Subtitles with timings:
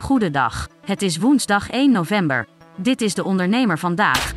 [0.00, 0.68] Goedendag.
[0.84, 2.46] Het is woensdag 1 november.
[2.76, 4.32] Dit is de ondernemer vandaag.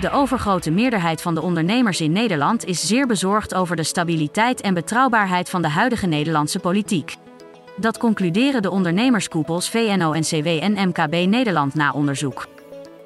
[0.00, 4.74] De overgrote meerderheid van de ondernemers in Nederland is zeer bezorgd over de stabiliteit en
[4.74, 7.16] betrouwbaarheid van de huidige Nederlandse politiek.
[7.76, 12.48] Dat concluderen de ondernemerskoepels VNO-NCW en MKB Nederland na onderzoek.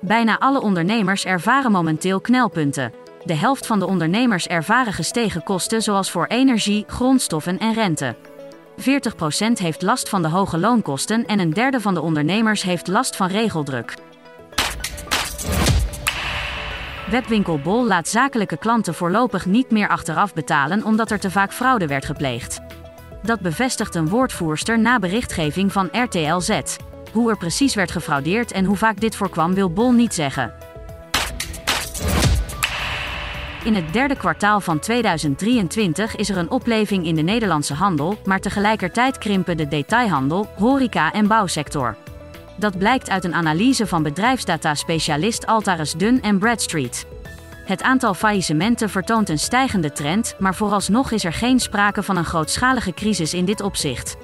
[0.00, 2.92] Bijna alle ondernemers ervaren momenteel knelpunten.
[3.24, 8.16] De helft van de ondernemers ervaren gestegen kosten zoals voor energie, grondstoffen en rente.
[8.78, 8.82] 40%
[9.52, 13.28] heeft last van de hoge loonkosten en een derde van de ondernemers heeft last van
[13.28, 13.94] regeldruk.
[17.10, 21.86] Webwinkel Bol laat zakelijke klanten voorlopig niet meer achteraf betalen omdat er te vaak fraude
[21.86, 22.60] werd gepleegd.
[23.22, 26.60] Dat bevestigt een woordvoerster na berichtgeving van RTL Z.
[27.12, 30.54] Hoe er precies werd gefraudeerd en hoe vaak dit voorkwam wil Bol niet zeggen.
[33.68, 38.40] In het derde kwartaal van 2023 is er een opleving in de Nederlandse handel, maar
[38.40, 41.96] tegelijkertijd krimpen de detailhandel, horeca en bouwsector.
[42.56, 47.06] Dat blijkt uit een analyse van bedrijfsdata-specialist Altaris Dun en Bradstreet.
[47.64, 52.24] Het aantal faillissementen vertoont een stijgende trend, maar vooralsnog is er geen sprake van een
[52.24, 54.16] grootschalige crisis in dit opzicht.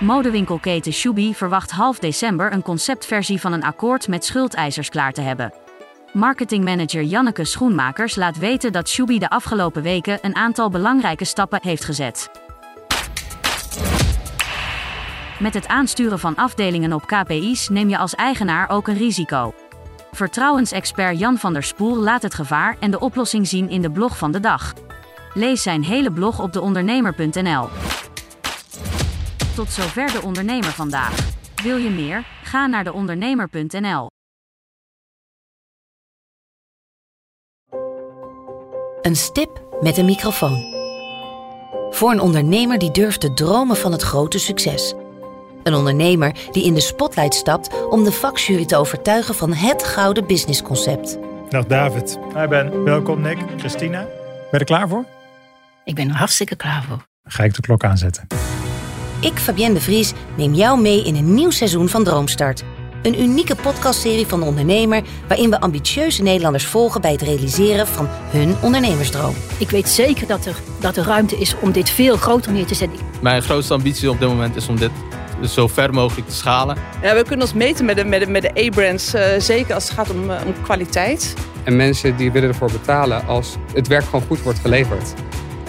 [0.00, 5.61] Modewinkelketen Shubi verwacht half december een conceptversie van een akkoord met schuldeisers klaar te hebben.
[6.12, 11.84] Marketingmanager Janneke Schoenmakers laat weten dat Shubi de afgelopen weken een aantal belangrijke stappen heeft
[11.84, 12.30] gezet.
[15.38, 19.54] Met het aansturen van afdelingen op KPI's neem je als eigenaar ook een risico.
[20.10, 24.18] Vertrouwensexpert Jan van der Spoel laat het gevaar en de oplossing zien in de blog
[24.18, 24.72] van de dag.
[25.34, 27.68] Lees zijn hele blog op deondernemer.nl.
[29.54, 31.16] Tot zover de ondernemer vandaag.
[31.62, 32.24] Wil je meer?
[32.42, 34.10] Ga naar deondernemer.nl.
[39.02, 40.64] Een stip met een microfoon.
[41.90, 44.94] Voor een ondernemer die durft te dromen van het grote succes.
[45.62, 50.26] Een ondernemer die in de spotlight stapt om de vakjury te overtuigen van het gouden
[50.26, 51.18] businessconcept.
[51.48, 52.18] Dag David.
[52.34, 52.84] Hi Ben.
[52.84, 53.38] Welkom Nick.
[53.56, 54.00] Christina.
[54.00, 54.10] Ben
[54.50, 55.04] je er klaar voor?
[55.84, 57.06] Ik ben er hartstikke klaar voor.
[57.22, 58.26] Dan ga ik de klok aanzetten.
[59.20, 62.64] Ik, Fabienne de Vries, neem jou mee in een nieuw seizoen van Droomstart.
[63.02, 68.08] Een unieke podcastserie van de ondernemer waarin we ambitieuze Nederlanders volgen bij het realiseren van
[68.10, 69.34] hun ondernemersdroom.
[69.58, 72.74] Ik weet zeker dat er, dat er ruimte is om dit veel groter neer te
[72.74, 72.98] zetten.
[73.20, 74.90] Mijn grootste ambitie op dit moment is om dit
[75.48, 76.76] zo ver mogelijk te schalen.
[77.02, 79.84] Ja, we kunnen ons meten met de, met de, met de A-brands, uh, zeker als
[79.84, 81.34] het gaat om, uh, om kwaliteit.
[81.64, 85.14] En mensen die willen ervoor betalen als het werk gewoon goed wordt geleverd.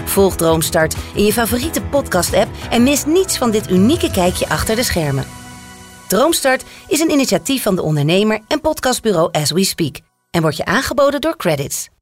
[0.03, 4.83] Volg Droomstart in je favoriete podcast-app en mis niets van dit unieke kijkje achter de
[4.83, 5.42] schermen.
[6.07, 9.97] Droomstart is een initiatief van de ondernemer en podcastbureau As We Speak
[10.31, 11.92] en wordt je aangeboden door Credits.